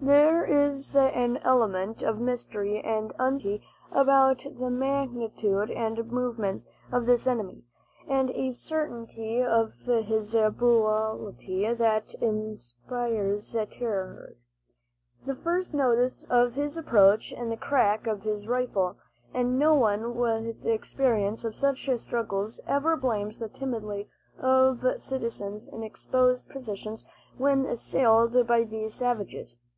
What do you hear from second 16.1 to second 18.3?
of his approach is the crack of